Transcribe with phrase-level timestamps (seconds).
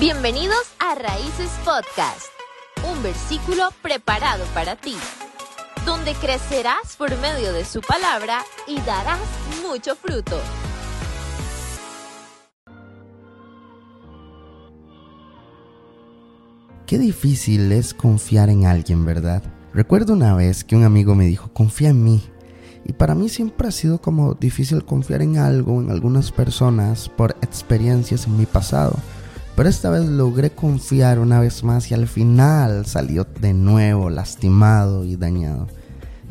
[0.00, 2.28] Bienvenidos a Raíces Podcast,
[2.90, 4.94] un versículo preparado para ti,
[5.84, 9.20] donde crecerás por medio de su palabra y darás
[9.62, 10.40] mucho fruto.
[16.86, 19.42] Qué difícil es confiar en alguien, ¿verdad?
[19.74, 22.22] Recuerdo una vez que un amigo me dijo, confía en mí.
[22.86, 27.36] Y para mí siempre ha sido como difícil confiar en algo, en algunas personas, por
[27.42, 28.96] experiencias en mi pasado.
[29.60, 35.04] Pero esta vez logré confiar una vez más y al final salió de nuevo lastimado
[35.04, 35.66] y dañado.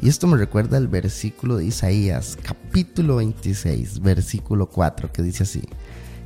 [0.01, 5.61] Y esto me recuerda el versículo de Isaías, capítulo 26, versículo 4, que dice así,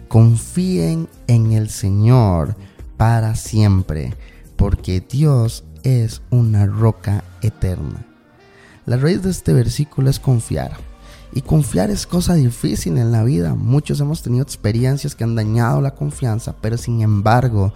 [0.08, 2.56] confíen en el Señor
[2.96, 4.14] para siempre,
[4.56, 8.06] porque Dios es una roca eterna.
[8.86, 10.93] La raíz de este versículo es confiar.
[11.36, 13.56] Y confiar es cosa difícil en la vida.
[13.56, 17.74] Muchos hemos tenido experiencias que han dañado la confianza, pero sin embargo,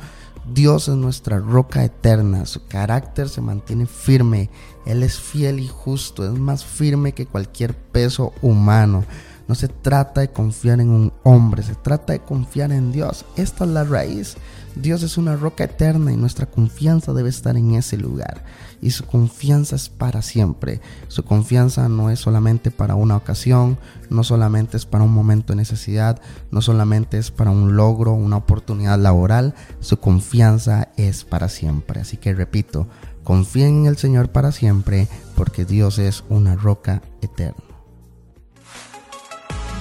[0.53, 4.49] Dios es nuestra roca eterna, su carácter se mantiene firme,
[4.85, 9.03] Él es fiel y justo, es más firme que cualquier peso humano.
[9.47, 13.25] No se trata de confiar en un hombre, se trata de confiar en Dios.
[13.37, 14.37] Esta es la raíz.
[14.81, 18.43] Dios es una roca eterna y nuestra confianza debe estar en ese lugar.
[18.81, 20.81] Y su confianza es para siempre.
[21.07, 23.77] Su confianza no es solamente para una ocasión,
[24.09, 28.37] no solamente es para un momento de necesidad, no solamente es para un logro, una
[28.37, 29.55] oportunidad laboral.
[29.79, 32.01] Su confianza es para siempre.
[32.01, 32.87] Así que repito,
[33.23, 37.63] confíen en el Señor para siempre porque Dios es una roca eterna.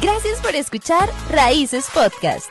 [0.00, 2.50] Gracias por escuchar Raíces Podcast.